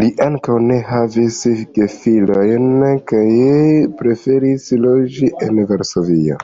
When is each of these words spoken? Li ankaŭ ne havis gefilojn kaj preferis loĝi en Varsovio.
Li 0.00 0.06
ankaŭ 0.26 0.54
ne 0.68 0.76
havis 0.90 1.40
gefilojn 1.78 2.70
kaj 3.12 3.26
preferis 4.00 4.66
loĝi 4.86 5.30
en 5.50 5.62
Varsovio. 5.74 6.40